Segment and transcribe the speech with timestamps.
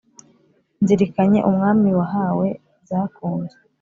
[0.81, 2.47] nzirikanye umwami wahawe
[2.89, 3.55] zakunze,